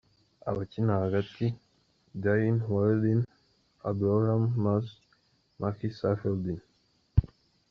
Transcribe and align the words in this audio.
Abakina 0.49 0.93
hagati: 1.05 1.45
Daiyeen 2.23 2.59
Walieldin, 2.71 3.21
Abdelrahman 3.89 4.53
Maaz, 4.63 4.87
Maki 5.59 5.87
Saifeldin. 5.99 6.59